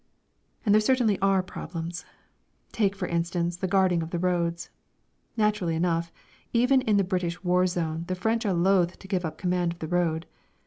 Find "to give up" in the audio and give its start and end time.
8.97-9.37